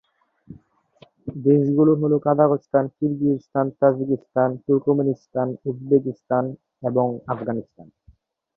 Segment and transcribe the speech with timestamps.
[1.41, 6.45] দেশগুলো হলো Kazakhstan, Kyrgyzstan, Tajikistan, Turkmenistan, Uzbekistan
[6.83, 7.87] এবং আফগানিস্তান।